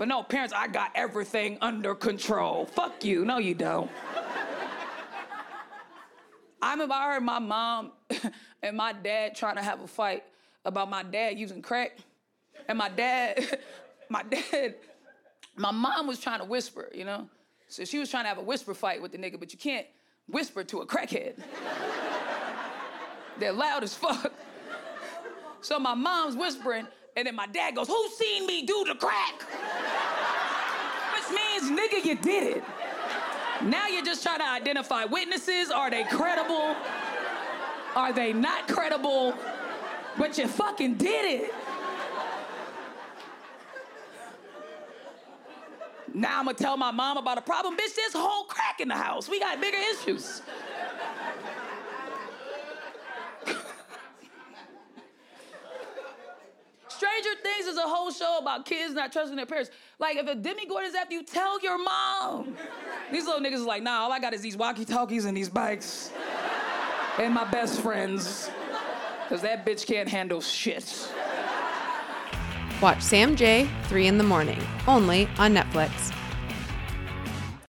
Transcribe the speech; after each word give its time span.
But 0.00 0.08
no, 0.08 0.22
parents, 0.22 0.54
I 0.56 0.66
got 0.66 0.92
everything 0.94 1.58
under 1.60 1.94
control. 1.94 2.64
Fuck 2.64 3.04
you. 3.04 3.22
No, 3.26 3.36
you 3.36 3.52
don't. 3.52 3.90
I 6.62 6.72
remember 6.72 6.94
I 6.94 7.12
heard 7.12 7.22
my 7.22 7.38
mom 7.38 7.92
and 8.62 8.78
my 8.78 8.94
dad 8.94 9.34
trying 9.34 9.56
to 9.56 9.62
have 9.62 9.82
a 9.82 9.86
fight 9.86 10.24
about 10.64 10.88
my 10.88 11.02
dad 11.02 11.38
using 11.38 11.60
crack. 11.60 11.98
And 12.66 12.78
my 12.78 12.88
dad, 12.88 13.58
my 14.08 14.22
dad, 14.22 14.76
my 15.56 15.70
mom 15.70 16.06
was 16.06 16.18
trying 16.18 16.38
to 16.38 16.46
whisper, 16.46 16.88
you 16.94 17.04
know? 17.04 17.28
So 17.68 17.84
she 17.84 17.98
was 17.98 18.10
trying 18.10 18.24
to 18.24 18.30
have 18.30 18.38
a 18.38 18.42
whisper 18.42 18.72
fight 18.72 19.02
with 19.02 19.12
the 19.12 19.18
nigga, 19.18 19.38
but 19.38 19.52
you 19.52 19.58
can't 19.58 19.86
whisper 20.26 20.64
to 20.64 20.78
a 20.78 20.86
crackhead. 20.86 21.34
They're 23.38 23.52
loud 23.52 23.82
as 23.82 23.94
fuck. 23.94 24.32
So 25.60 25.78
my 25.78 25.92
mom's 25.92 26.36
whispering, 26.36 26.86
and 27.16 27.26
then 27.26 27.34
my 27.34 27.46
dad 27.46 27.74
goes, 27.74 27.88
Who 27.88 28.08
seen 28.16 28.46
me 28.46 28.64
do 28.64 28.84
the 28.86 28.94
crack? 28.94 29.42
Which 31.14 31.38
means, 31.38 31.70
nigga, 31.78 32.04
you 32.04 32.14
did 32.16 32.56
it. 32.56 32.64
Now 33.62 33.88
you're 33.88 34.04
just 34.04 34.22
trying 34.22 34.38
to 34.38 34.48
identify 34.48 35.04
witnesses. 35.04 35.70
Are 35.70 35.90
they 35.90 36.04
credible? 36.04 36.74
Are 37.94 38.12
they 38.12 38.32
not 38.32 38.68
credible? 38.68 39.34
But 40.16 40.38
you 40.38 40.48
fucking 40.48 40.94
did 40.94 41.42
it. 41.42 41.54
Now 46.12 46.40
I'm 46.40 46.46
gonna 46.46 46.56
tell 46.56 46.76
my 46.76 46.90
mom 46.90 47.18
about 47.18 47.38
a 47.38 47.42
problem. 47.42 47.76
Bitch, 47.76 47.94
there's 47.94 48.14
whole 48.14 48.44
crack 48.44 48.80
in 48.80 48.88
the 48.88 48.96
house. 48.96 49.28
We 49.28 49.38
got 49.38 49.60
bigger 49.60 49.78
issues. 49.92 50.42
Stranger 57.20 57.40
Things 57.42 57.66
is 57.66 57.76
a 57.76 57.82
whole 57.82 58.10
show 58.10 58.38
about 58.40 58.64
kids 58.64 58.94
not 58.94 59.12
trusting 59.12 59.36
their 59.36 59.46
parents. 59.46 59.70
Like, 59.98 60.16
if 60.16 60.26
a 60.26 60.34
demigod 60.34 60.84
is 60.84 60.94
after 60.94 61.14
you, 61.14 61.22
tell 61.22 61.60
your 61.60 61.82
mom. 61.82 62.56
These 63.12 63.26
little 63.26 63.40
niggas 63.40 63.56
is 63.56 63.64
like, 63.64 63.82
nah, 63.82 64.00
all 64.00 64.12
I 64.12 64.20
got 64.20 64.32
is 64.32 64.40
these 64.40 64.56
walkie 64.56 64.84
talkies 64.84 65.24
and 65.24 65.36
these 65.36 65.48
bikes 65.48 66.12
and 67.18 67.34
my 67.34 67.44
best 67.50 67.80
friends. 67.80 68.50
Because 69.22 69.42
that 69.42 69.66
bitch 69.66 69.86
can't 69.86 70.08
handle 70.08 70.40
shit. 70.40 71.12
Watch 72.80 73.02
Sam 73.02 73.36
Jay 73.36 73.68
3 73.84 74.06
in 74.06 74.18
the 74.18 74.24
morning, 74.24 74.60
only 74.86 75.28
on 75.38 75.54
Netflix. 75.54 76.14